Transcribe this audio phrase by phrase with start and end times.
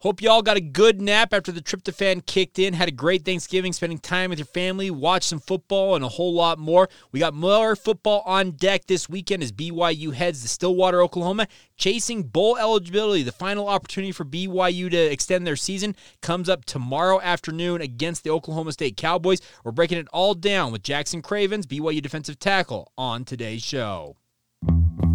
[0.00, 2.74] Hope y'all got a good nap after the tryptophan kicked in.
[2.74, 6.34] Had a great Thanksgiving, spending time with your family, watched some football, and a whole
[6.34, 6.90] lot more.
[7.12, 11.48] We got more football on deck this weekend as BYU heads to Stillwater, Oklahoma,
[11.78, 13.22] chasing bowl eligibility.
[13.22, 18.30] The final opportunity for BYU to extend their season comes up tomorrow afternoon against the
[18.30, 19.40] Oklahoma State Cowboys.
[19.64, 24.18] We're breaking it all down with Jackson Cravens, BYU defensive tackle, on today's show.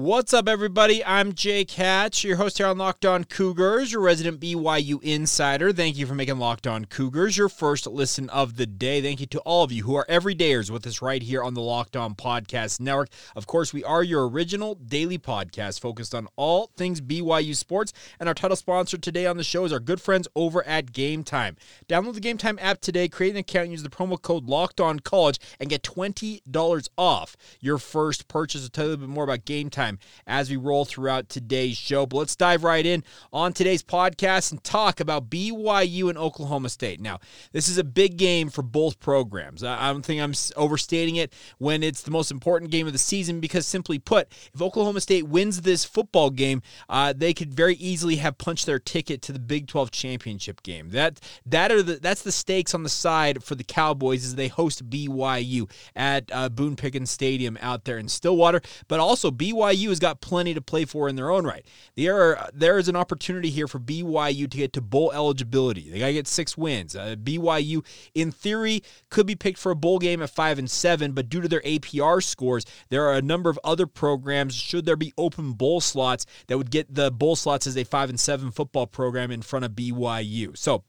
[0.00, 1.04] What's up, everybody?
[1.04, 5.74] I'm Jake Hatch, your host here on Locked On Cougars, your resident BYU insider.
[5.74, 9.02] Thank you for making Locked On Cougars your first listen of the day.
[9.02, 11.60] Thank you to all of you who are everydayers with us right here on the
[11.60, 13.10] Locked On Podcast Network.
[13.36, 18.26] Of course, we are your original daily podcast focused on all things BYU sports, and
[18.26, 21.58] our title sponsor today on the show is our good friends over at Game Time.
[21.90, 24.98] Download the Game Time app today, create an account, use the promo code Locked On
[24.98, 28.62] College, and get twenty dollars off your first purchase.
[28.62, 29.89] I'll tell you a little bit more about Game Time
[30.26, 32.06] as we roll throughout today's show.
[32.06, 37.00] But let's dive right in on today's podcast and talk about BYU and Oklahoma State.
[37.00, 37.20] Now,
[37.52, 39.62] this is a big game for both programs.
[39.64, 43.40] I don't think I'm overstating it when it's the most important game of the season
[43.40, 48.16] because, simply put, if Oklahoma State wins this football game, uh, they could very easily
[48.16, 50.90] have punched their ticket to the Big 12 championship game.
[50.90, 54.48] That that are the that's the stakes on the side for the Cowboys as they
[54.48, 58.60] host BYU at uh, Boone Pickens Stadium out there in Stillwater.
[58.88, 61.64] But also BYU BYU has got plenty to play for in their own right.
[61.96, 65.90] There, are, there is an opportunity here for BYU to get to bowl eligibility.
[65.90, 66.96] They got to get six wins.
[66.96, 71.12] Uh, BYU, in theory, could be picked for a bowl game at five and seven,
[71.12, 74.54] but due to their APR scores, there are a number of other programs.
[74.54, 78.10] Should there be open bowl slots that would get the bowl slots as a five
[78.10, 80.56] and seven football program in front of BYU?
[80.56, 80.84] So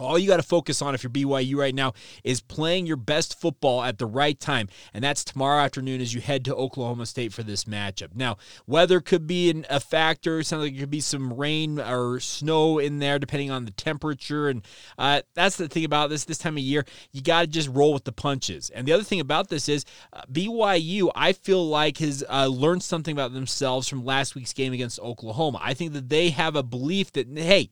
[0.00, 1.92] all you got to focus on if you're BYU right now
[2.24, 6.20] is playing your best football at the right time, and that's tomorrow afternoon as you
[6.20, 8.14] head to Oklahoma State for this matchup.
[8.14, 10.42] Now, weather could be an, a factor.
[10.42, 14.48] Sounds like there could be some rain or snow in there, depending on the temperature.
[14.48, 14.66] And
[14.98, 16.84] uh, that's the thing about this this time of year.
[17.12, 18.70] You got to just roll with the punches.
[18.70, 21.10] And the other thing about this is uh, BYU.
[21.14, 25.60] I feel like has uh, learned something about themselves from last week's game against Oklahoma.
[25.62, 27.70] I think that they have a belief that hey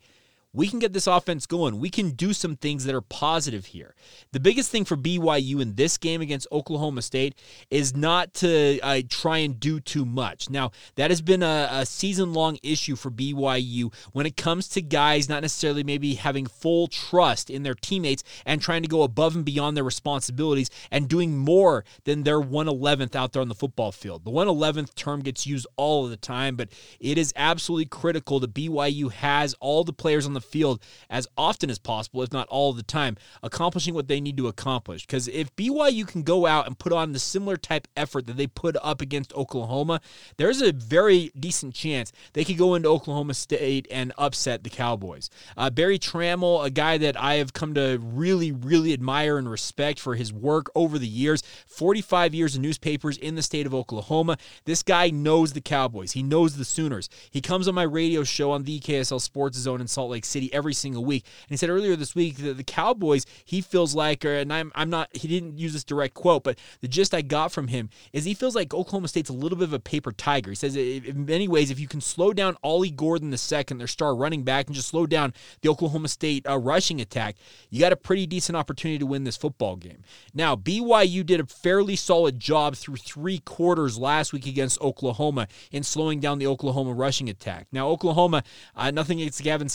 [0.52, 1.78] we can get this offense going.
[1.78, 3.94] We can do some things that are positive here.
[4.32, 7.34] The biggest thing for BYU in this game against Oklahoma State
[7.70, 10.48] is not to uh, try and do too much.
[10.48, 14.80] Now, that has been a, a season long issue for BYU when it comes to
[14.82, 19.36] guys not necessarily maybe having full trust in their teammates and trying to go above
[19.36, 23.92] and beyond their responsibilities and doing more than their 111th out there on the football
[23.92, 24.24] field.
[24.24, 26.70] The 111th term gets used all of the time, but
[27.00, 31.26] it is absolutely critical that BYU has all the players on the the field as
[31.36, 35.06] often as possible, if not all the time, accomplishing what they need to accomplish.
[35.06, 38.46] Because if BYU can go out and put on the similar type effort that they
[38.46, 40.00] put up against Oklahoma,
[40.36, 45.30] there's a very decent chance they could go into Oklahoma State and upset the Cowboys.
[45.56, 49.98] Uh, Berry Tramel, a guy that I have come to really, really admire and respect
[50.00, 54.36] for his work over the years, 45 years of newspapers in the state of Oklahoma.
[54.64, 56.12] This guy knows the Cowboys.
[56.12, 57.08] He knows the Sooners.
[57.30, 60.52] He comes on my radio show on the KSL Sports Zone in Salt Lake City
[60.52, 61.24] every single week.
[61.42, 64.90] And he said earlier this week that the Cowboys, he feels like, and I'm, I'm
[64.90, 68.24] not, he didn't use this direct quote, but the gist I got from him is
[68.24, 70.50] he feels like Oklahoma State's a little bit of a paper tiger.
[70.50, 73.86] He says, in many ways, if you can slow down Ollie Gordon the second, their
[73.86, 77.36] star running back, and just slow down the Oklahoma State uh, rushing attack,
[77.70, 80.02] you got a pretty decent opportunity to win this football game.
[80.34, 85.82] Now, BYU did a fairly solid job through three quarters last week against Oklahoma in
[85.82, 87.66] slowing down the Oklahoma rushing attack.
[87.72, 88.42] Now, Oklahoma,
[88.76, 89.68] uh, nothing against Gavin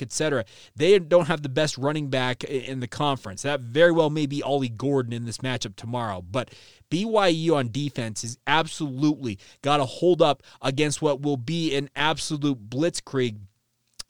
[0.00, 0.44] Etc.
[0.76, 3.42] They don't have the best running back in the conference.
[3.42, 6.54] That very well may be Ollie Gordon in this matchup tomorrow, but
[6.90, 12.70] BYU on defense has absolutely got to hold up against what will be an absolute
[12.70, 13.38] blitzkrieg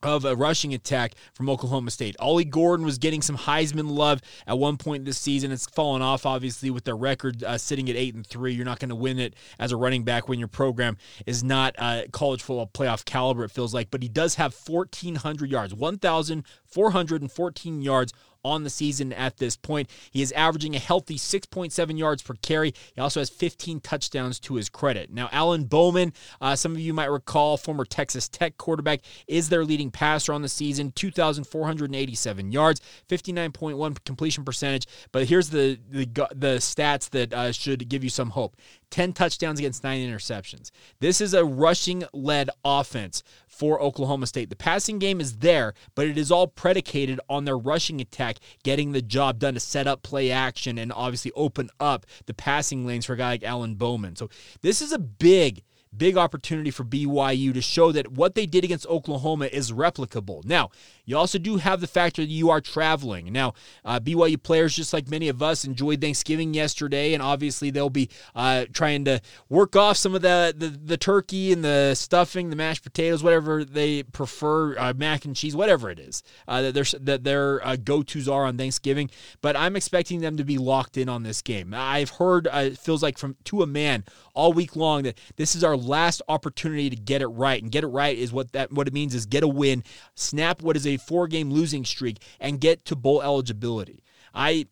[0.03, 2.17] of a rushing attack from Oklahoma State.
[2.19, 5.53] Ollie Gordon was getting some Heisman love at one point this season.
[5.53, 8.53] It's fallen off, obviously, with their record uh, sitting at eight and three.
[8.53, 10.97] You're not going to win it as a running back when your program
[11.27, 13.45] is not uh, college football playoff caliber.
[13.45, 18.13] It feels like, but he does have 1,400 yards, 1,414 yards
[18.45, 19.89] on the season at this point.
[20.11, 22.75] He is averaging a healthy 6.7 yards per carry.
[22.95, 25.11] He also has 15 touchdowns to his credit.
[25.11, 29.65] Now, Alan Bowman, uh, some of you might recall, former Texas Tech quarterback, is their
[29.65, 34.87] leading passer on the season, 2,487 yards, 59.1 completion percentage.
[35.13, 38.57] But here's the the, the stats that uh, should give you some hope.
[38.93, 40.71] 10 touchdowns against nine interceptions.
[41.01, 44.51] This is a rushing led offense for Oklahoma State.
[44.51, 48.93] The passing game is there, but it is all predicated on their rushing attack getting
[48.93, 53.07] the job done to set up play action and obviously open up the passing lanes
[53.07, 54.15] for a guy like Alan Bowman.
[54.15, 54.29] So
[54.61, 55.63] this is a big
[55.97, 60.45] big opportunity for BYU to show that what they did against Oklahoma is replicable.
[60.45, 60.71] Now,
[61.05, 63.33] you also do have the factor that you are traveling.
[63.33, 63.55] Now,
[63.85, 68.09] uh, BYU players, just like many of us, enjoyed Thanksgiving yesterday, and obviously they'll be
[68.35, 72.57] uh, trying to work off some of the, the, the turkey and the stuffing, the
[72.57, 76.85] mashed potatoes, whatever they prefer, uh, mac and cheese, whatever it is uh, that their
[77.01, 79.11] that their uh, go tos are on Thanksgiving.
[79.41, 81.75] But I'm expecting them to be locked in on this game.
[81.75, 84.05] I've heard uh, it feels like from to a man
[84.35, 87.85] all week long that this is our last opportunity to get it right, and get
[87.85, 89.85] it right is what that what it means is get a win,
[90.15, 94.03] snap what is a four game losing streak, and get to bowl eligibility.
[94.35, 94.67] I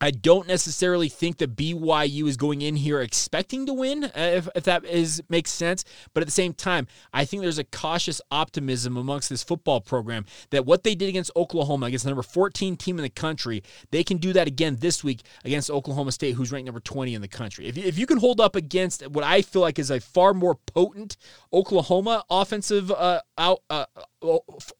[0.00, 4.48] I don't necessarily think that BYU is going in here expecting to win, uh, if,
[4.54, 5.84] if that is makes sense.
[6.12, 10.26] But at the same time, I think there's a cautious optimism amongst this football program
[10.50, 14.04] that what they did against Oklahoma, against the number 14 team in the country, they
[14.04, 17.28] can do that again this week against Oklahoma State, who's ranked number 20 in the
[17.28, 17.66] country.
[17.66, 20.56] If, if you can hold up against what I feel like is a far more
[20.74, 21.16] potent
[21.54, 23.86] Oklahoma offensive uh, out, uh,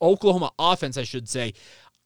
[0.01, 1.53] Oklahoma offense, I should say,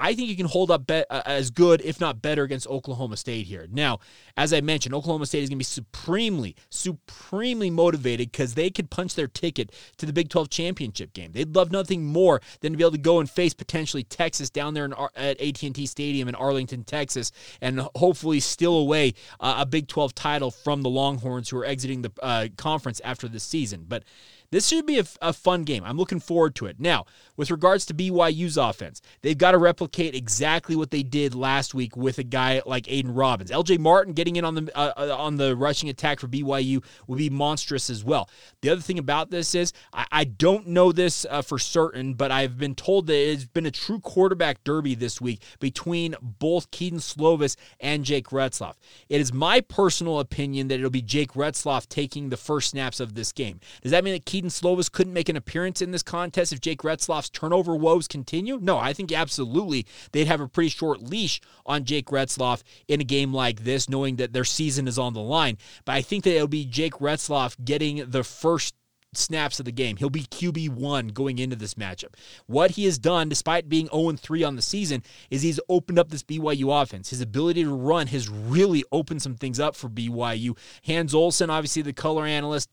[0.01, 3.17] I think you can hold up be- uh, as good, if not better, against Oklahoma
[3.17, 3.67] State here.
[3.71, 3.99] Now,
[4.35, 8.89] as I mentioned, Oklahoma State is going to be supremely, supremely motivated because they could
[8.89, 11.31] punch their ticket to the Big 12 championship game.
[11.33, 14.73] They'd love nothing more than to be able to go and face potentially Texas down
[14.73, 17.31] there in, at AT&T Stadium in Arlington, Texas,
[17.61, 22.01] and hopefully steal away uh, a Big 12 title from the Longhorns who are exiting
[22.01, 23.85] the uh, conference after this season.
[23.87, 24.03] But
[24.51, 25.83] this should be a, a, fun game.
[25.85, 26.79] I'm looking forward to it.
[26.79, 27.05] Now,
[27.37, 31.95] with regards to BYU's offense, they've got to replicate exactly what they did last week
[31.95, 33.49] with a guy like Aidan Robbins.
[33.49, 37.17] LJ Martin getting in on the uh, uh, on the rushing attack for BYU would
[37.17, 38.29] be monstrous as well.
[38.61, 42.31] The other thing about this is I, I don't know this uh, for certain, but
[42.31, 46.99] I've been told that it's been a true quarterback derby this week between both Kedon
[46.99, 48.75] Slovis and Jake Retzlaff.
[49.07, 53.15] It is my personal opinion that it'll be Jake Retzlaff taking the first snaps of
[53.15, 53.61] this game.
[53.81, 56.59] Does that mean that Kedon Kedon Slovis couldn't make an appearance in this contest if
[56.59, 58.57] Jake Retzlaff's turnover woes continue?
[58.59, 63.03] No, I think absolutely they'd have a pretty short leash on Jake Retzlaff in a
[63.03, 65.59] game like this, knowing that their season is on the line.
[65.85, 68.73] But I think that it'll be Jake Retzloff getting the first
[69.13, 69.97] snaps of the game.
[69.97, 72.15] He'll be QB1 going into this matchup.
[72.47, 76.09] What he has done, despite being 0 3 on the season, is he's opened up
[76.09, 77.11] this BYU offense.
[77.11, 80.57] His ability to run has really opened some things up for BYU.
[80.83, 82.71] Hans Olsen, obviously the color analyst,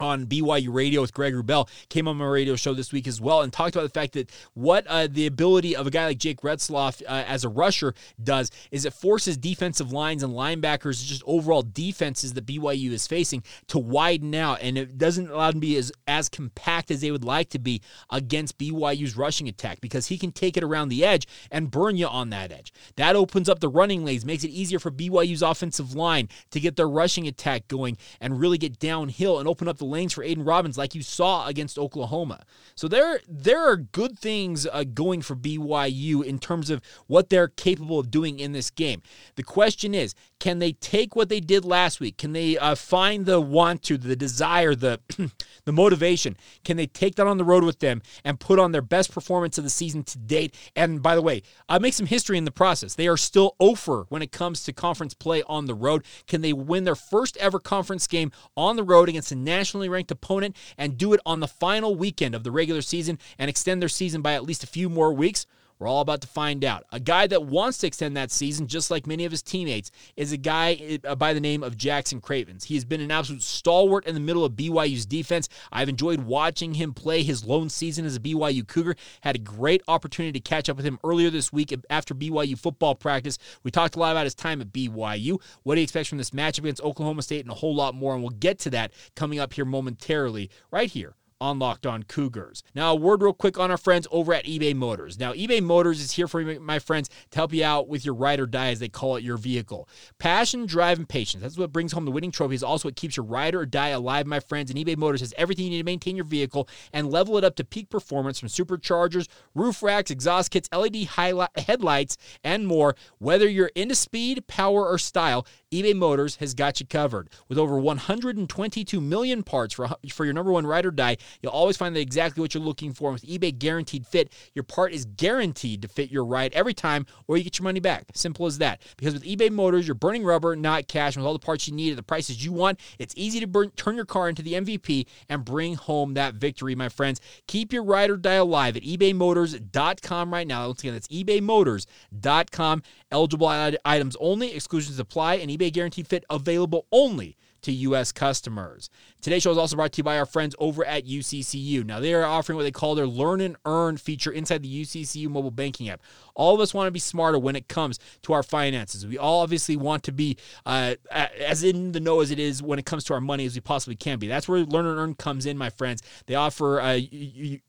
[0.00, 3.42] on BYU Radio with Greg Wrubell came on my radio show this week as well
[3.42, 6.40] and talked about the fact that what uh, the ability of a guy like Jake
[6.42, 11.62] Retzlaff uh, as a rusher does is it forces defensive lines and linebackers, just overall
[11.62, 15.76] defenses that BYU is facing, to widen out, and it doesn't allow them to be
[15.76, 20.16] as as compact as they would like to be against BYU's rushing attack because he
[20.16, 22.72] can take it around the edge and burn you on that edge.
[22.96, 26.76] That opens up the running lanes, makes it easier for BYU's offensive line to get
[26.76, 30.44] their rushing attack going and really get downhill and open up the lanes for Aidan
[30.44, 32.44] Robbins, like you saw against Oklahoma.
[32.74, 37.48] So there, there are good things uh, going for BYU in terms of what they're
[37.48, 39.02] capable of doing in this game.
[39.36, 42.16] The question is, can they take what they did last week?
[42.16, 45.00] Can they uh, find the want to, the desire, the
[45.64, 46.36] the motivation?
[46.64, 49.58] Can they take that on the road with them and put on their best performance
[49.58, 50.54] of the season to date?
[50.76, 52.94] And by the way, uh, make some history in the process.
[52.94, 56.04] They are still over when it comes to conference play on the road.
[56.26, 59.36] Can they win their first ever conference game on the road against a
[59.78, 63.48] nationally ranked opponent and do it on the final weekend of the regular season and
[63.48, 65.46] extend their season by at least a few more weeks?
[65.78, 66.84] We're all about to find out.
[66.90, 70.32] A guy that wants to extend that season, just like many of his teammates, is
[70.32, 72.64] a guy uh, by the name of Jackson Cravens.
[72.64, 75.48] He has been an absolute stalwart in the middle of BYU's defense.
[75.70, 78.96] I've enjoyed watching him play his lone season as a BYU Cougar.
[79.20, 82.96] Had a great opportunity to catch up with him earlier this week after BYU football
[82.96, 83.38] practice.
[83.62, 86.60] We talked a lot about his time at BYU, what he expects from this matchup
[86.60, 88.14] against Oklahoma State, and a whole lot more.
[88.14, 92.62] And we'll get to that coming up here momentarily, right here on Locked On Cougars.
[92.74, 95.18] Now, a word real quick on our friends over at eBay Motors.
[95.18, 98.14] Now, eBay Motors is here for you, my friends, to help you out with your
[98.14, 99.88] ride or die, as they call it, your vehicle.
[100.18, 101.42] Passion, drive, and patience.
[101.42, 102.54] That's what brings home the winning trophy.
[102.54, 104.70] Is also what keeps your ride or die alive, my friends.
[104.70, 107.56] And eBay Motors has everything you need to maintain your vehicle and level it up
[107.56, 112.96] to peak performance from superchargers, roof racks, exhaust kits, LED highlight, headlights, and more.
[113.18, 117.28] Whether you're into speed, power, or style, eBay Motors has got you covered.
[117.48, 121.76] With over 122 million parts for, for your number one ride or die, you'll always
[121.76, 123.12] find exactly what you're looking for.
[123.12, 127.36] With eBay Guaranteed Fit, your part is guaranteed to fit your ride every time, or
[127.36, 128.06] you get your money back.
[128.14, 128.80] Simple as that.
[128.96, 131.16] Because with eBay Motors, you're burning rubber, not cash.
[131.16, 133.46] And with all the parts you need at the prices you want, it's easy to
[133.46, 137.20] burn, turn your car into the MVP and bring home that victory, my friends.
[137.46, 140.66] Keep your ride or die alive at ebaymotors.com right now.
[140.68, 142.82] Once again, that's ebaymotors.com.
[143.10, 143.48] Eligible
[143.84, 148.12] items only, exclusions apply, and eBay Guaranteed Fit available only to U.S.
[148.12, 148.90] customers.
[149.20, 151.84] Today's show is also brought to you by our friends over at UCCU.
[151.84, 155.28] Now, they are offering what they call their Learn and Earn feature inside the UCCU
[155.28, 156.00] mobile banking app.
[156.34, 159.06] All of us want to be smarter when it comes to our finances.
[159.06, 160.36] We all obviously want to be
[160.66, 163.54] uh, as in the know as it is when it comes to our money as
[163.54, 164.28] we possibly can be.
[164.28, 166.02] That's where Learn and Earn comes in, my friends.
[166.26, 167.00] They offer uh,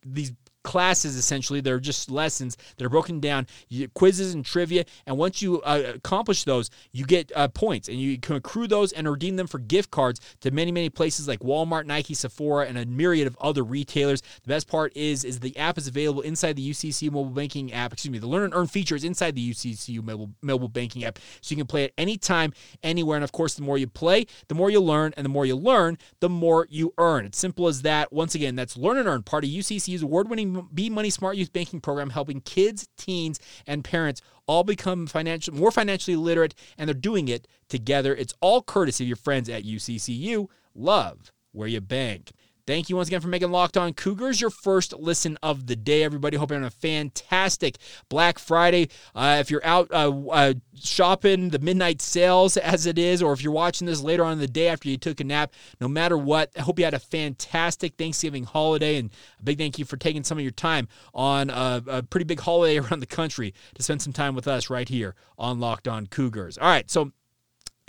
[0.05, 3.47] these classes essentially they're just lessons that are broken down.
[3.93, 8.19] Quizzes and trivia and once you uh, accomplish those you get uh, points and you
[8.19, 11.85] can accrue those and redeem them for gift cards to many many places like walmart
[11.85, 14.21] nike sephora and a myriad of other retailers.
[14.21, 17.93] The best part is is the app is available inside the ucc mobile banking app.
[17.93, 21.19] Excuse me the learn and earn feature is inside the uccu mobile, mobile banking app.
[21.41, 24.55] So you can play it anytime anywhere and of course the more you play the
[24.55, 27.25] more you learn and the more you learn the more you earn.
[27.25, 28.11] It's simple as that.
[28.11, 31.81] Once again that's learn and earn part of uccu's award-winning be Money Smart Youth Banking
[31.81, 37.27] Program, helping kids, teens, and parents all become financial, more financially literate, and they're doing
[37.27, 38.15] it together.
[38.15, 40.47] It's all courtesy of your friends at UCCU.
[40.73, 42.31] Love where you bank.
[42.69, 46.03] Thank you once again for making Locked On Cougars your first listen of the day,
[46.03, 46.37] everybody.
[46.37, 48.89] Hope you're having a fantastic Black Friday.
[49.15, 53.41] Uh, if you're out uh, uh, shopping, the midnight sales as it is, or if
[53.41, 56.15] you're watching this later on in the day after you took a nap, no matter
[56.15, 58.97] what, I hope you had a fantastic Thanksgiving holiday.
[58.97, 59.09] And
[59.39, 62.39] a big thank you for taking some of your time on a, a pretty big
[62.39, 66.05] holiday around the country to spend some time with us right here on Locked On
[66.05, 66.59] Cougars.
[66.59, 67.13] All right, so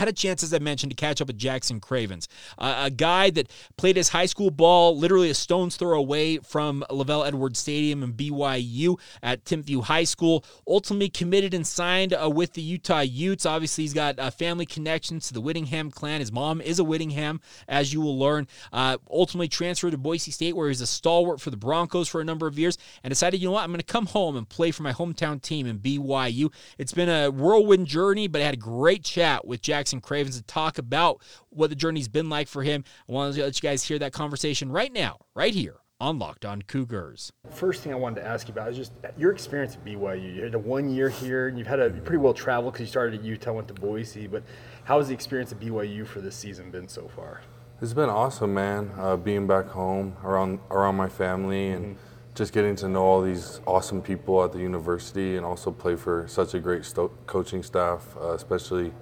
[0.01, 2.27] had a chance, as I mentioned, to catch up with Jackson Cravens,
[2.59, 6.85] uh, a guy that played his high school ball literally a stone's throw away from
[6.91, 10.45] LaVell Edwards Stadium and BYU at Timpview High School.
[10.67, 13.45] Ultimately committed and signed uh, with the Utah Utes.
[13.45, 16.21] Obviously, he's got uh, family connections to the Whittingham clan.
[16.21, 18.47] His mom is a Whittingham, as you will learn.
[18.73, 22.23] Uh, ultimately transferred to Boise State, where he was a stalwart for the Broncos for
[22.23, 24.49] a number of years, and decided, you know what, I'm going to come home and
[24.49, 26.51] play for my hometown team in BYU.
[26.79, 29.90] It's been a whirlwind journey, but I had a great chat with Jackson.
[29.91, 32.85] Jackson Cravens to talk about what the journey's been like for him.
[33.09, 36.45] I want to let you guys hear that conversation right now, right here on Locked
[36.45, 37.33] On Cougars.
[37.51, 40.37] First thing I wanted to ask you about is just your experience at BYU.
[40.37, 42.91] You had a one year here, and you've had a pretty well traveled because you
[42.91, 44.29] started at Utah, went to Boise.
[44.29, 44.45] But
[44.85, 47.41] how has the experience at BYU for this season been so far?
[47.83, 48.93] It's been awesome, man.
[48.97, 51.97] Uh, being back home around around my family and.
[51.97, 55.97] Mm-hmm just getting to know all these awesome people at the university and also play
[55.97, 58.93] for such a great sto- coaching staff, uh, especially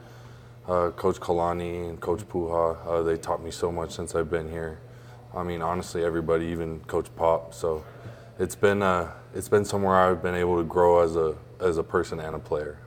[0.69, 2.87] uh, Coach Kalani and Coach Puha.
[2.87, 4.79] Uh, they taught me so much since I've been here.
[5.35, 7.55] I mean, honestly, everybody, even Coach Pop.
[7.55, 7.85] So
[8.39, 11.83] it's been uh, it's been somewhere I've been able to grow as a as a
[11.83, 12.79] person and a player.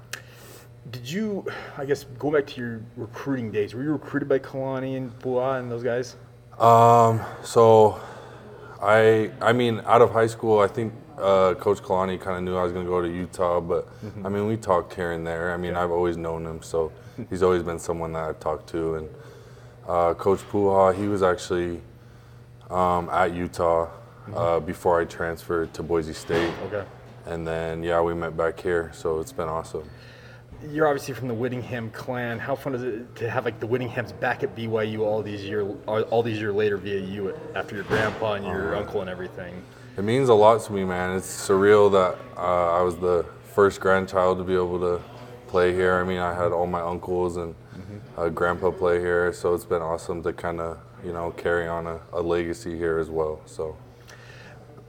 [0.90, 1.46] Did you,
[1.78, 3.74] I guess, go back to your recruiting days?
[3.74, 6.16] Were you recruited by Kalani and Puha and those guys?
[6.60, 8.00] Um, so
[8.82, 12.58] I I mean, out of high school, I think uh, Coach Kalani kind of knew
[12.58, 14.26] I was going to go to Utah, but mm-hmm.
[14.26, 15.54] I mean, we talked here and there.
[15.54, 15.84] I mean, yeah.
[15.84, 16.92] I've always known him, so
[17.30, 18.96] he's always been someone that I've talked to.
[18.96, 19.10] And
[19.88, 21.82] uh, Coach Puha, he was actually
[22.70, 24.38] um, at Utah mm-hmm.
[24.38, 26.54] uh, before I transferred to Boise State.
[26.66, 26.86] Okay.
[27.26, 29.88] And then, yeah, we met back here, so it's been awesome.
[30.70, 32.38] You're obviously from the Whittingham clan.
[32.38, 35.68] How fun is it to have like the Whittinghams back at BYU all these year,
[35.88, 38.84] all these years later via you after your grandpa and your uh-huh.
[38.84, 39.64] uncle and everything?
[39.98, 41.18] It means a lot to me, man.
[41.18, 45.02] It's surreal that uh, I was the first grandchild to be able to
[45.52, 45.96] play here.
[45.96, 48.20] I mean, I had all my uncles and mm-hmm.
[48.20, 51.86] uh, grandpa play here, so it's been awesome to kind of you know carry on
[51.86, 53.42] a, a, legacy here as well.
[53.46, 53.78] So.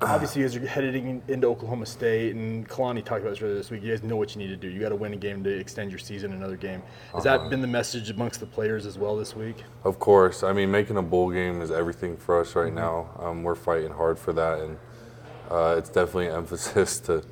[0.00, 3.84] Obviously, as you're heading into Oklahoma State, and Kalani talked about this earlier this week,
[3.84, 4.68] you guys know what you need to do.
[4.68, 6.82] You got to win a game to extend your season another game.
[7.14, 7.38] Has uh-huh.
[7.38, 9.62] that been the message amongst the players as well this week?
[9.84, 10.42] Of course.
[10.42, 12.78] I mean, making a bowl game is everything for us right mm-hmm.
[12.78, 13.10] now.
[13.20, 14.76] Um, we're fighting hard for that, and
[15.48, 17.22] uh, it's definitely an emphasis to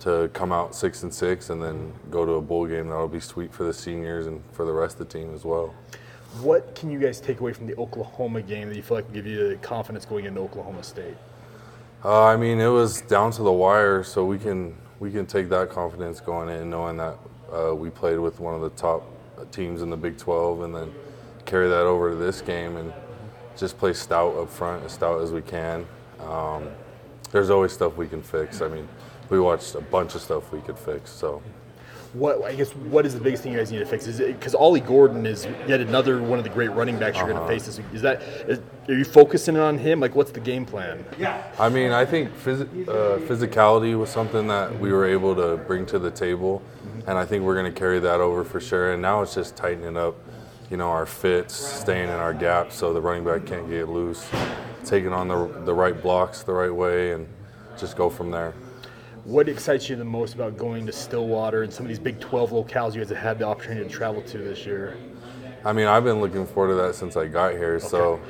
[0.00, 2.88] to come out six and six and then go to a bowl game.
[2.88, 5.74] That'll be sweet for the seniors and for the rest of the team as well.
[6.40, 9.14] What can you guys take away from the Oklahoma game that you feel like will
[9.14, 11.16] give you the confidence going into Oklahoma State?
[12.04, 15.48] Uh, I mean, it was down to the wire, so we can we can take
[15.48, 17.18] that confidence going in, knowing that
[17.52, 19.02] uh, we played with one of the top
[19.50, 20.92] teams in the Big 12, and then
[21.46, 22.92] carry that over to this game and
[23.56, 25.86] just play stout up front, as stout as we can.
[26.20, 26.68] Um,
[27.30, 28.60] there's always stuff we can fix.
[28.60, 28.88] I mean,
[29.30, 31.10] we watched a bunch of stuff we could fix.
[31.10, 31.42] So,
[32.12, 34.06] what I guess what is the biggest thing you guys need to fix?
[34.06, 37.34] Is because Ollie Gordon is yet another one of the great running backs you're Uh-huh.
[37.40, 37.86] going to face this week?
[37.92, 40.00] Is that is, are you focusing on him?
[40.00, 41.04] Like, what's the game plan?
[41.18, 45.56] Yeah, I mean, I think phys- uh, physicality was something that we were able to
[45.56, 46.62] bring to the table,
[47.06, 48.92] and I think we're going to carry that over for sure.
[48.92, 50.14] And now it's just tightening up,
[50.70, 54.26] you know, our fits, staying in our gaps so the running back can't get loose,
[54.84, 57.26] taking on the the right blocks the right way, and
[57.76, 58.54] just go from there.
[59.26, 62.50] What excites you the most about going to Stillwater and some of these Big 12
[62.50, 64.96] locales you guys have had the opportunity to travel to this year?
[65.64, 67.80] I mean, I've been looking forward to that since I got here.
[67.80, 68.20] So,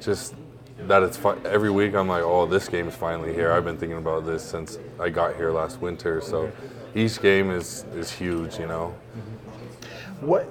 [0.00, 0.34] just
[0.78, 3.52] that it's fi- every week I'm like, oh, this game is finally here.
[3.52, 6.22] I've been thinking about this since I got here last winter.
[6.22, 6.50] So,
[6.94, 8.94] each game is is huge, you know.
[9.18, 10.26] Mm-hmm.
[10.26, 10.48] What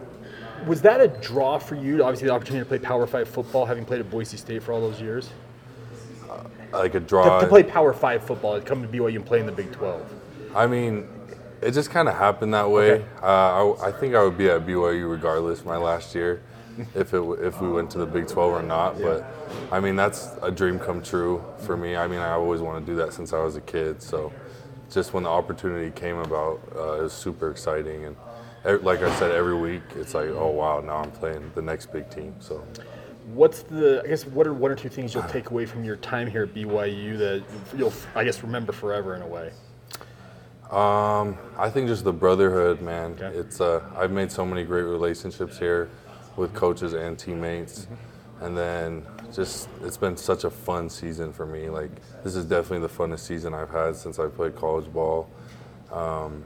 [0.68, 2.04] was that a draw for you?
[2.04, 4.80] Obviously, the opportunity to play Power Five football, having played at Boise State for all
[4.80, 5.32] those years.
[6.72, 7.40] Like a To, draw.
[7.40, 10.14] to play Power Five football, to come to BYU and play in the Big 12.
[10.56, 11.08] I mean,
[11.62, 12.92] it just kind of happened that way.
[12.94, 13.06] Okay.
[13.22, 16.42] Uh, I, I think I would be at BYU regardless my last year,
[16.94, 19.00] if it if we went to the Big 12 or not.
[19.02, 19.26] But
[19.72, 21.96] I mean, that's a dream come true for me.
[21.96, 24.02] I mean, I always want to do that since I was a kid.
[24.02, 24.32] So,
[24.92, 28.06] just when the opportunity came about, uh, it was super exciting.
[28.06, 28.16] And
[28.68, 31.92] e- like I said, every week it's like, oh wow, now I'm playing the next
[31.92, 32.36] big team.
[32.40, 32.64] So.
[33.34, 34.02] What's the?
[34.06, 36.44] I guess what are one or two things you'll take away from your time here
[36.44, 37.44] at BYU that
[37.78, 39.52] you'll, I guess, remember forever in a way?
[40.72, 43.18] Um, I think just the brotherhood, man.
[43.20, 43.38] Okay.
[43.38, 45.90] It's uh, I've made so many great relationships here
[46.38, 48.46] with coaches and teammates, Mm-hmm.
[48.46, 51.70] and then just it's been such a fun season for me.
[51.70, 51.92] Like
[52.24, 55.30] this is definitely the funnest season I've had since I played college ball,
[55.92, 56.46] um,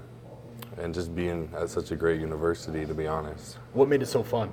[0.80, 3.58] and just being at such a great university, to be honest.
[3.74, 4.52] What made it so fun?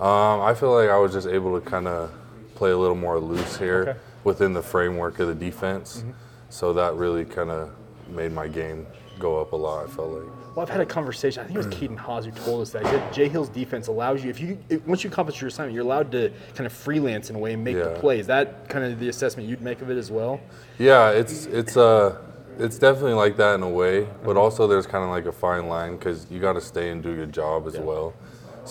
[0.00, 2.10] Um, I feel like I was just able to kind of
[2.54, 3.98] play a little more loose here Okay.
[4.24, 6.04] within the framework of the defense,
[6.48, 7.70] so that really kind of
[8.08, 8.86] made my game
[9.18, 9.84] go up a lot.
[9.84, 10.24] I felt like.
[10.56, 11.42] Well, I've had a conversation.
[11.42, 14.30] I think it was Keaton Haas who told us that Jay Hill's defense allows you,
[14.30, 17.36] if you if, once you accomplish your assignment, you're allowed to kind of freelance in
[17.36, 18.00] a way and make the Yeah.
[18.00, 18.18] play.
[18.20, 20.40] Is that kind of the assessment you'd make of it as well?
[20.78, 22.16] Yeah, it's it's uh
[22.58, 25.68] it's definitely like that in a way, but also there's kind of like a fine
[25.68, 28.12] line because you got to stay and do your job as well.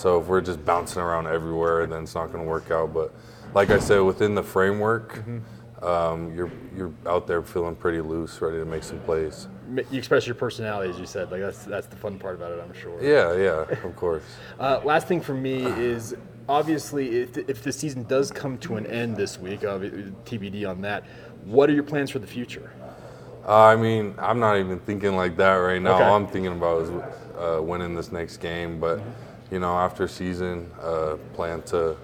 [0.00, 2.94] So if we're just bouncing around everywhere, then it's not going to work out.
[2.94, 3.14] But
[3.52, 5.22] like I said, within the framework,
[5.82, 9.46] um, you're you're out there feeling pretty loose, ready to make some plays.
[9.74, 11.30] You express your personality, as you said.
[11.30, 13.02] Like that's that's the fun part about it, I'm sure.
[13.02, 14.22] Yeah, yeah, of course.
[14.58, 16.14] Uh, last thing for me is
[16.48, 20.80] obviously if, if the season does come to an end this week, uh, TBD on
[20.82, 21.04] that.
[21.44, 22.70] What are your plans for the future?
[23.46, 25.94] Uh, I mean, I'm not even thinking like that right now.
[25.94, 26.04] Okay.
[26.04, 26.90] All I'm thinking about is
[27.38, 28.78] uh, winning this next game.
[28.78, 29.00] But
[29.50, 31.96] you know, after season, uh, plan to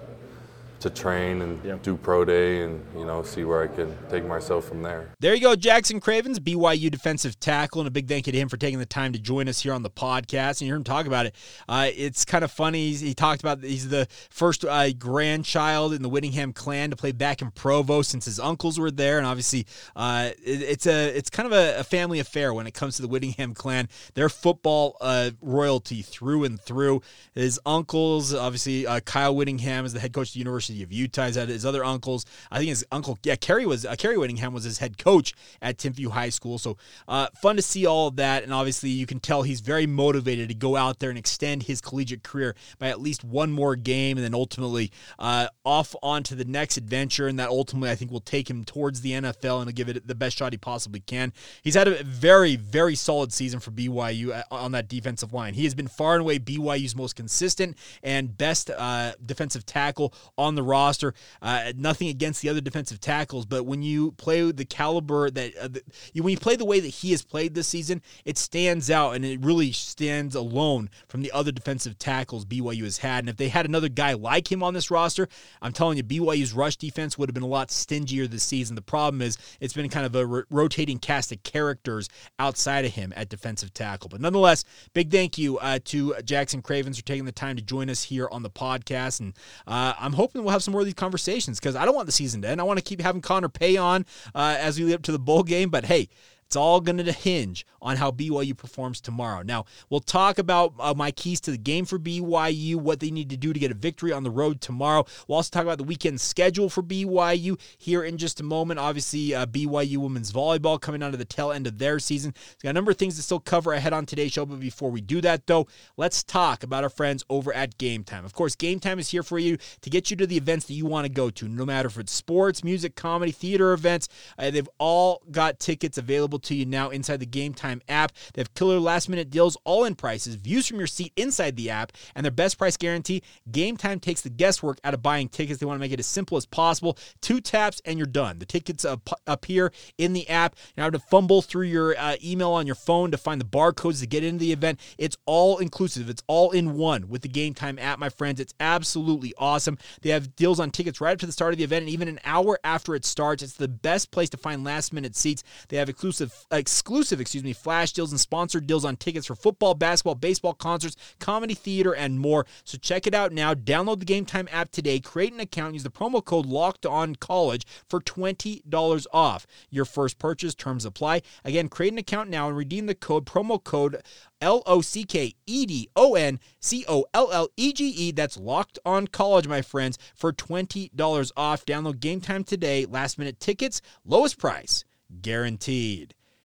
[0.79, 1.77] to train and Yeah.
[1.81, 5.09] do pro day, and you know, see where I can take myself from there.
[5.19, 8.47] There you go, Jackson Cravens, BYU defensive tackle, and a big thank you to him
[8.49, 10.61] for taking the time to join us here on the podcast.
[10.61, 11.35] And you heard him talk about it.
[11.67, 12.89] Uh, it's kind of funny.
[12.89, 17.11] He's, he talked about he's the first uh, grandchild in the Whittingham clan to play
[17.11, 21.29] back in Provo since his uncles were there, and obviously uh, it, it's a it's
[21.29, 23.89] kind of a, a family affair when it comes to the Whittingham clan.
[24.13, 27.01] They're football uh, royalty through and through.
[27.33, 31.25] His uncles, obviously, uh, Kyle Whittingham is the head coach of the University of Utah.
[31.25, 32.25] He's had his other uncles.
[32.51, 35.77] I think his uncle, yeah, Kerry was uh, Kerry Whittingham was his head coach at
[35.77, 36.57] Timpview High School.
[36.57, 36.77] So
[37.07, 40.49] uh, fun to see all of that, and obviously you can tell he's very motivated
[40.49, 44.17] to go out there and extend his collegiate career by at least one more game,
[44.17, 48.19] and then ultimately uh, off onto the next adventure, and that ultimately I think will
[48.19, 51.33] take him towards the NFL and give it the best shot he possibly can.
[51.63, 55.53] He's had a very very solid season for BYU uh, on that defensive line.
[55.53, 60.55] He has been far and away BYU's most consistent and best uh, defensive tackle on
[60.57, 61.13] the roster.
[61.41, 65.67] Uh, nothing against the other defensive tackles, but when you play the caliber that uh,
[65.69, 65.81] the,
[66.13, 69.15] you, when you play the way that he has played this season, it stands out
[69.15, 73.19] and it really stands alone from the other defensive tackles BYU has had.
[73.19, 75.27] And if they had another guy like him on this roster,
[75.61, 78.75] I'm telling you, BYU's rush defense would have been a lot stingier this season.
[78.75, 82.93] The problem is it's been kind of a ro- rotating cast of characters outside of
[82.93, 84.09] him at defensive tackle.
[84.09, 87.89] But nonetheless, big thank you uh, to Jackson Cravens for taking the time to join
[87.89, 89.19] us here on the podcast.
[89.19, 89.33] And
[89.65, 92.13] uh, I'm hoping we'll have some more of these conversations because I don't want the
[92.13, 92.61] season to end.
[92.61, 95.19] I want to keep having Connor Pay on uh, as we lead up to the
[95.19, 95.69] bowl game.
[95.69, 96.07] But hey,
[96.47, 99.41] It's all going to hinge on how BYU performs tomorrow.
[99.43, 103.29] Now, we'll talk about uh, my keys to the game for BYU, what they need
[103.31, 105.05] to do to get a victory on the road tomorrow.
[105.27, 108.79] We'll also talk about the weekend schedule for BYU here in just a moment.
[108.79, 112.33] Obviously, uh, BYU women's volleyball coming onto the tail end of their season.
[112.63, 115.01] Got a number of things to still cover ahead on today's show, but before we
[115.01, 118.23] do that, though, let's talk about our friends over at Game Time.
[118.23, 120.75] Of course, Game Time is here for you to get you to the events that
[120.75, 124.07] you want to go to, no matter if it's sports, music, comedy, theater events.
[124.39, 128.11] Uh, they've all got tickets available to you now inside the Game Time app.
[128.33, 131.69] They have killer last minute deals, all in prices, views from your seat inside the
[131.69, 133.23] app, and their best price guarantee.
[133.51, 135.59] Game Time takes the guesswork out of buying tickets.
[135.59, 136.97] They want to make it as simple as possible.
[137.21, 138.39] Two taps and you're done.
[138.39, 140.55] The tickets up, appear in the app.
[140.75, 143.99] You have to fumble through your uh, email on your phone to find the barcodes
[144.01, 144.79] to get into the event.
[144.97, 146.09] It's all inclusive.
[146.09, 148.39] It's all in one with the Game Time app, my friends.
[148.39, 149.77] It's absolutely awesome.
[150.01, 152.07] They have deals on tickets right up to the start of the event and even
[152.07, 153.43] an hour after it starts.
[153.43, 155.43] It's the best place to find last minute seats.
[155.69, 159.73] They have exclusive, exclusive, excuse me, flash deals and sponsored deals on tickets for football,
[159.73, 162.45] basketball, baseball, concerts, comedy, theater, and more.
[162.63, 163.53] So check it out now.
[163.53, 164.99] Download the Game Time app today.
[164.99, 165.73] Create an account.
[165.73, 170.55] Use the promo code Locked On College for twenty dollars off your first purchase.
[170.55, 171.21] Terms apply.
[171.43, 174.01] Again, create an account now and redeem the code promo code
[174.41, 178.11] L O C K E D O N C O L L E G E.
[178.11, 181.65] That's locked on college, my friends, for $20 off.
[181.65, 182.85] Download game time today.
[182.85, 184.85] Last minute tickets, lowest price,
[185.21, 186.13] guaranteed.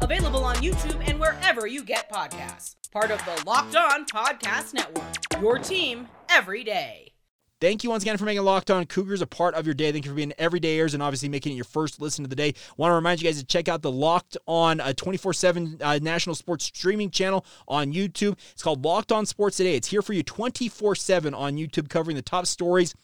[0.00, 2.76] Available on YouTube and wherever you get podcasts.
[2.92, 5.04] Part of the Locked On Podcast Network.
[5.40, 7.12] Your team every day.
[7.58, 9.90] Thank you once again for making Locked On Cougars a part of your day.
[9.90, 12.52] Thank you for being everydayers and obviously making it your first listen of the day.
[12.76, 15.98] Want to remind you guys to check out the Locked On 24 uh, 7 uh,
[16.02, 18.36] national sports streaming channel on YouTube.
[18.52, 19.74] It's called Locked On Sports Today.
[19.74, 22.94] It's here for you 24 7 on YouTube, covering the top stories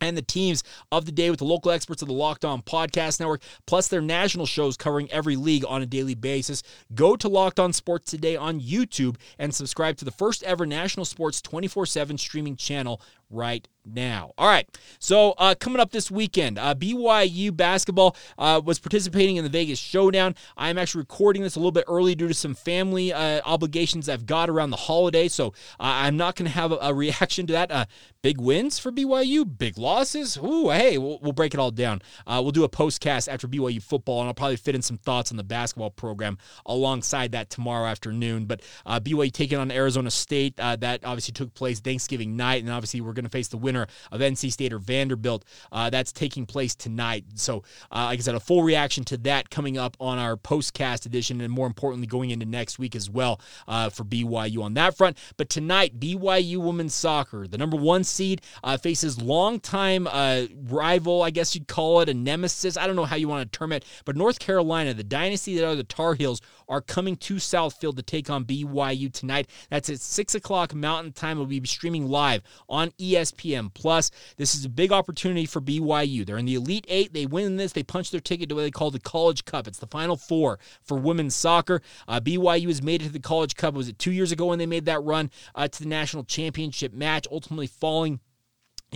[0.00, 3.20] and the teams of the day with the local experts of the Locked On Podcast
[3.20, 6.62] Network, plus their national shows covering every league on a daily basis.
[6.94, 11.04] Go to Locked On Sports today on YouTube and subscribe to the first ever national
[11.04, 14.32] sports 24 7 streaming channel right now.
[14.36, 14.66] All right.
[14.98, 19.78] So uh, coming up this weekend, uh, BYU basketball uh, was participating in the Vegas
[19.78, 20.34] Showdown.
[20.56, 24.26] I'm actually recording this a little bit early due to some family uh, obligations I've
[24.26, 25.28] got around the holiday.
[25.28, 27.70] So uh, I'm not going to have a, a, reaction to that.
[27.70, 27.86] Uh,
[28.20, 30.36] big wins for BYU, big losses.
[30.36, 32.02] Ooh, hey, we'll, we'll break it all down.
[32.26, 35.38] we'll do a postcast after BYU football, and I'll probably fit in some thoughts on
[35.38, 38.44] the basketball program alongside that tomorrow afternoon.
[38.44, 43.14] But BYU taking on Arizona State, that obviously took place Thanksgiving night, and obviously we're
[43.20, 45.44] going to face the winner of NC State or Vanderbilt.
[45.70, 47.24] Uh, that's taking place tonight.
[47.34, 51.06] So, uh, like I said, a full reaction to that coming up on our postcast
[51.06, 54.96] edition, and more importantly, going into next week as well uh, for BYU on that
[54.96, 55.18] front.
[55.36, 61.30] But tonight, BYU women's soccer, the number one seed, uh, faces longtime uh, rival, I
[61.30, 62.76] guess you'd call it, a nemesis.
[62.76, 65.66] I don't know how you want to term it, but North Carolina, the dynasty that
[65.66, 69.50] are the Tar Heels, are coming to Southfield to take on BYU tonight.
[69.68, 71.36] That's at 6 o'clock Mountain Time.
[71.36, 74.10] We'll be streaming live on ESPN Plus.
[74.36, 76.24] This is a big opportunity for BYU.
[76.24, 77.12] They're in the Elite Eight.
[77.12, 77.72] They win this.
[77.72, 79.66] They punch their ticket to what they call the College Cup.
[79.66, 81.82] It's the Final Four for women's soccer.
[82.06, 83.74] Uh, BYU has made it to the College Cup.
[83.74, 86.92] Was it two years ago when they made that run uh, to the national championship
[86.94, 88.20] match, ultimately falling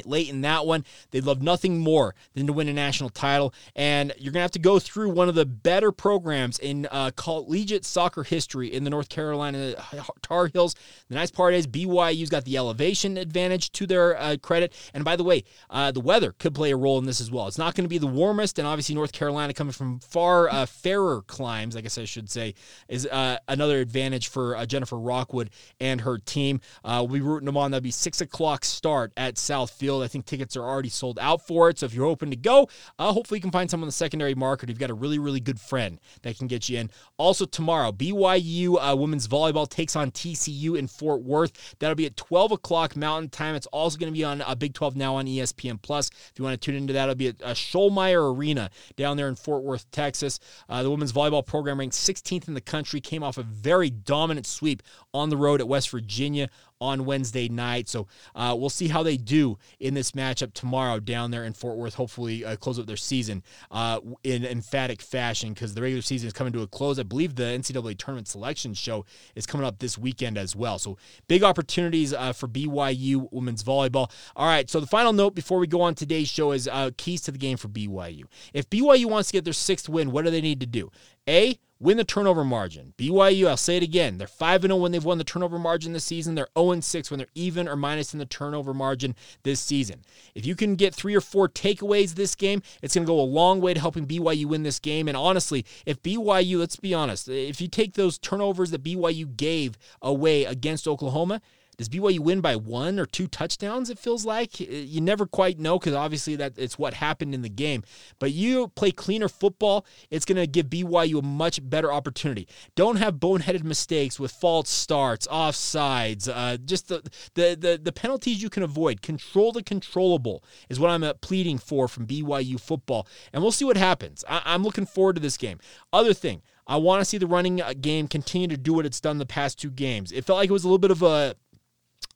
[0.05, 0.85] late in that one.
[1.11, 3.55] They'd love nothing more than to win a national title.
[3.75, 7.13] And you're going to have to go through one of the better programs in uh,
[7.17, 9.75] collegiate soccer history in the North Carolina
[10.23, 10.75] Tar Heels.
[11.09, 14.73] The nice part is BYU's got the elevation advantage to their uh, credit.
[14.93, 17.47] And by the way, uh, the weather could play a role in this as well.
[17.47, 20.67] It's not going to be the warmest, and obviously North Carolina coming from far uh,
[20.67, 22.55] fairer climes, I guess I should say,
[22.89, 26.61] is uh, another advantage for uh, Jennifer Rockwood and her team.
[26.85, 27.71] we'll be rooting them on.
[27.71, 30.03] That'll be 6 o'clock start at Southfield field.
[30.03, 31.79] I think tickets are already sold out for it.
[31.79, 32.69] So if you're hoping to go,
[32.99, 34.69] uh, hopefully you can find someone on the secondary market.
[34.71, 36.91] You've got a really, really good friend that can get you in.
[37.19, 41.77] Also, tomorrow, BYU uh, women's volleyball takes on TCU in Fort Worth.
[41.79, 43.55] That'll be at 12 o'clock Mountain Time.
[43.55, 46.09] It's also going to be on uh, Big 12 now on ESPN Plus.
[46.09, 49.29] If you want to tune into that, it'll be at uh, Schollmaier Arena down there
[49.29, 50.41] in Fort Worth, Texas.
[50.69, 54.47] Uh, the women's volleyball program ranked 16th in the country, came off a very dominant
[54.47, 56.49] sweep on the road at West Virginia
[56.85, 57.89] on Wednesday night.
[57.89, 61.77] So uh, we'll see how they do in this matchup tomorrow down there in Fort
[61.77, 61.95] Worth.
[61.95, 66.33] Hopefully, uh, close up their season uh, in emphatic fashion because the regular season is
[66.33, 66.99] coming to a close.
[66.99, 70.79] I believe the NCAA tournament selection show is coming up this weekend as well.
[70.79, 74.11] So big opportunities uh, for BYU women's volleyball.
[74.37, 74.69] All right.
[74.69, 77.39] So the final note before we go on today's show is uh, keys to the
[77.39, 78.25] game for BYU.
[78.53, 80.91] If BYU wants to get their sixth win, what do they need to do?
[81.29, 82.95] A, win the turnover margin.
[82.97, 86.05] BYU, I'll say it again, they're 5 0 when they've won the turnover margin this
[86.05, 86.35] season.
[86.35, 90.03] They're 0 6 when they're even or minus in the turnover margin this season.
[90.35, 93.23] If you can get three or four takeaways this game, it's going to go a
[93.23, 95.09] long way to helping BYU win this game.
[95.09, 99.79] And honestly, if BYU, let's be honest, if you take those turnovers that BYU gave
[100.03, 101.41] away against Oklahoma,
[101.77, 103.91] does BYU win by one or two touchdowns?
[103.91, 107.49] It feels like you never quite know because obviously that it's what happened in the
[107.49, 107.83] game.
[108.19, 112.49] But you play cleaner football, it's going to give BYU a much better opportunity.
[112.75, 117.03] Don't have boneheaded mistakes with false starts, offsides, uh, just the,
[117.35, 119.03] the the the penalties you can avoid.
[119.03, 123.65] Control the controllable is what I'm uh, pleading for from BYU football, and we'll see
[123.65, 124.25] what happens.
[124.29, 125.59] I, I'm looking forward to this game.
[125.93, 126.43] Other thing.
[126.67, 129.27] I want to see the running uh, game continue to do what it's done the
[129.27, 130.13] past two games.
[130.13, 131.35] It felt like it was a little bit of a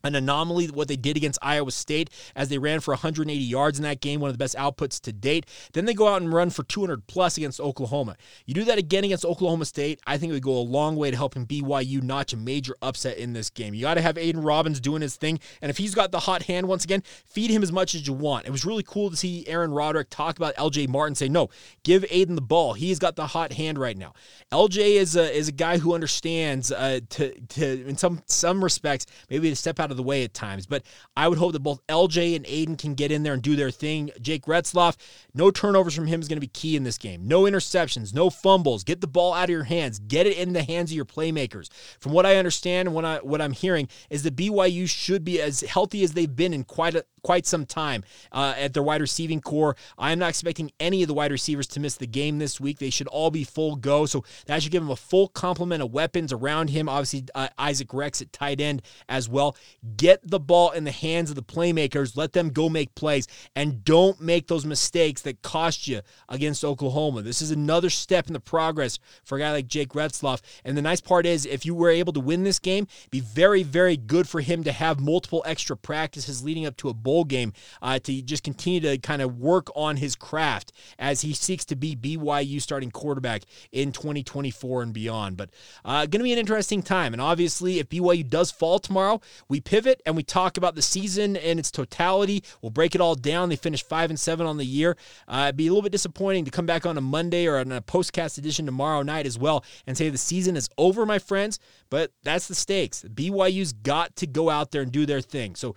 [0.05, 3.83] an anomaly what they did against Iowa State as they ran for 180 yards in
[3.83, 5.47] that game, one of the best outputs to date.
[5.73, 8.17] Then they go out and run for 200 plus against Oklahoma.
[8.47, 11.11] You do that again against Oklahoma State, I think it would go a long way
[11.11, 13.75] to helping BYU notch a major upset in this game.
[13.75, 16.45] You got to have Aidan Robbins doing his thing, and if he's got the hot
[16.45, 18.47] hand once again, feed him as much as you want.
[18.47, 21.49] It was really cool to see Aaron Roderick talk about LJ Martin say, "No,
[21.83, 22.75] give Aidan the ball.
[22.75, 24.15] He's got the hot hand right now."
[24.53, 29.07] LJ is a is a guy who understands uh, to to in some some respects
[29.29, 30.67] maybe to step out of the way at times.
[30.67, 30.85] But
[31.17, 33.71] I would hope that both LJ and Aidan can get in there and do their
[33.71, 34.11] thing.
[34.21, 34.97] Jake Retzlaff,
[35.35, 37.27] no turnovers from him is going to be key in this game.
[37.27, 38.85] No interceptions, no fumbles.
[38.85, 39.99] Get the ball out of your hands.
[39.99, 41.69] Get it in the hands of your playmakers.
[42.01, 45.41] From what I understand and what I what I'm hearing is that BYU should be
[45.41, 49.03] as healthy as they've been in quite a quite some time uh, at their wide
[49.03, 49.77] receiving core.
[49.99, 52.79] I am not expecting any of the wide receivers to miss the game this week.
[52.79, 54.07] They should all be full go.
[54.07, 56.89] So that should give him a full complement of weapons around him.
[56.89, 59.59] Obviously, uh, Isaac Rex at tight end as well.
[59.99, 62.17] Get the ball in the hands of the playmakers.
[62.17, 67.21] Let them go make plays and don't make those mistakes that cost you against Oklahoma.
[67.21, 70.41] This is another step in the progress for a guy like Jake Retzlaff.
[70.65, 73.65] And the nice part is, if you were able to win this game, be very,
[73.65, 77.53] very good for him to have multiple extra practices leading up to a bowl game
[77.83, 81.77] uh, to just continue to kind of work on his craft as he seeks to
[81.77, 85.37] be BYU starting quarterback in 2024 and beyond.
[85.37, 85.51] But
[85.85, 87.13] uh, going to be an interesting time.
[87.13, 91.37] And obviously, if BYU does fall tomorrow, we pivot and we talk about the season
[91.37, 92.43] in its totality.
[92.63, 93.49] We'll break it all down.
[93.49, 94.97] They finished five and seven on the year.
[95.27, 97.73] Uh, it'd be a little bit disappointing to come back on a Monday or on
[97.73, 101.59] a postcast edition tomorrow night as well and say the season is over, my friends.
[101.91, 103.05] But that's the stakes.
[103.05, 105.55] BYU's got to go out there and do their thing.
[105.55, 105.75] So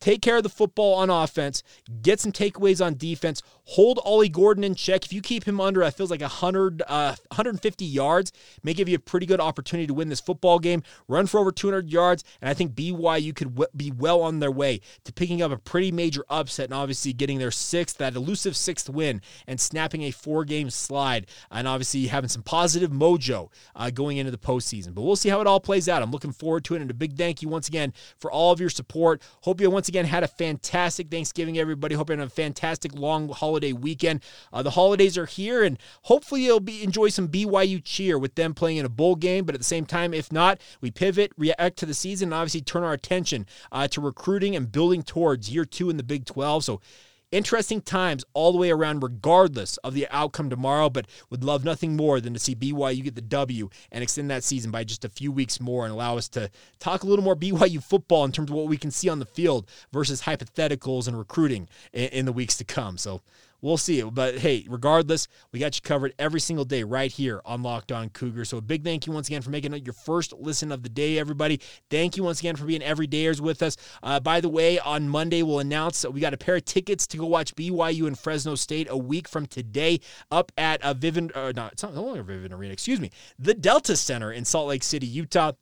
[0.00, 1.62] take care of the football on offense,
[2.02, 5.04] get some takeaways on defense, hold Ollie Gordon in check.
[5.04, 8.32] If you keep him under, I feels like 100, uh, 150 yards,
[8.62, 10.82] may give you a pretty good opportunity to win this football game.
[11.08, 14.50] Run for over 200 yards, and I think BYU could w- be well on their
[14.50, 18.56] way to picking up a pretty major upset and obviously getting their sixth, that elusive
[18.56, 24.16] sixth win, and snapping a four-game slide, and obviously having some positive mojo uh, going
[24.16, 24.94] into the postseason.
[24.94, 26.02] But we'll see how it all plays out.
[26.02, 28.60] I'm looking forward to it, and a big thank you once again for all of
[28.60, 29.22] your support.
[29.42, 31.94] Hope you once once again had a fantastic Thanksgiving, everybody.
[31.94, 34.22] Hope you're having a fantastic long holiday weekend.
[34.52, 38.52] Uh, the holidays are here, and hopefully you'll be enjoy some BYU cheer with them
[38.52, 39.46] playing in a bowl game.
[39.46, 42.60] But at the same time, if not, we pivot, react to the season, and obviously
[42.60, 46.64] turn our attention uh, to recruiting and building towards year two in the Big 12.
[46.64, 46.82] So
[47.30, 51.94] Interesting times all the way around, regardless of the outcome tomorrow, but would love nothing
[51.94, 55.10] more than to see BYU get the W and extend that season by just a
[55.10, 58.48] few weeks more and allow us to talk a little more BYU football in terms
[58.48, 62.32] of what we can see on the field versus hypotheticals and recruiting in, in the
[62.32, 62.96] weeks to come.
[62.96, 63.20] So
[63.60, 64.02] We'll see.
[64.02, 68.08] But hey, regardless, we got you covered every single day right here on Locked On
[68.08, 68.44] Cougar.
[68.44, 70.88] So a big thank you once again for making it your first listen of the
[70.88, 71.60] day, everybody.
[71.90, 73.76] Thank you once again for being everydayers with us.
[74.02, 77.06] Uh, by the way, on Monday, we'll announce that we got a pair of tickets
[77.08, 81.36] to go watch BYU and Fresno State a week from today up at a Vivint,
[81.36, 84.68] uh, not, it's not no longer Vivint Arena, excuse me, the Delta Center in Salt
[84.68, 85.52] Lake City, Utah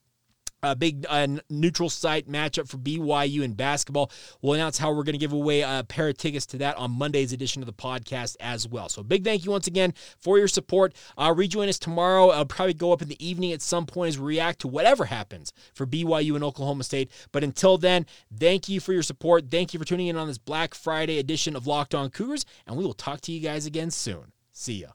[0.73, 4.11] a big uh, neutral site matchup for BYU in basketball.
[4.43, 6.91] We'll announce how we're going to give away a pair of tickets to that on
[6.91, 8.89] Monday's edition of the podcast as well.
[8.89, 10.95] So, big thank you once again for your support.
[11.17, 12.31] Uh, rejoin us tomorrow.
[12.31, 15.07] I'll probably go up in the evening at some point as we react to whatever
[15.07, 17.11] happens for BYU and Oklahoma State.
[17.33, 19.51] But until then, thank you for your support.
[19.51, 22.77] Thank you for tuning in on this Black Friday edition of Locked On Cougars, and
[22.77, 24.33] we will talk to you guys again soon.
[24.53, 24.89] See ya.